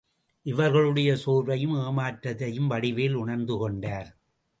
இவர்களுடைய 0.45 1.17
சோர்வையும் 1.25 1.75
ஏமாற்றத்தையும் 1.81 2.71
வடிவேல் 2.71 3.17
உணர்ந்துகொண்டார். 3.17 4.09